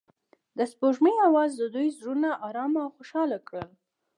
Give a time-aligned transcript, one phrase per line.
[0.57, 3.11] د سپوږمۍ اواز د دوی زړونه ارامه او خوښ
[3.47, 3.67] کړل.